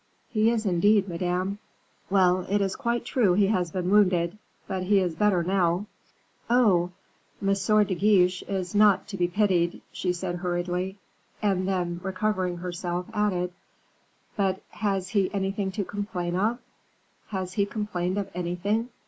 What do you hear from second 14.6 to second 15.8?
has he anything